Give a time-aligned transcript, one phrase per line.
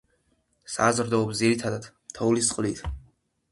[0.75, 2.85] საზრდოობს ძირითადად თოვლის წყლით.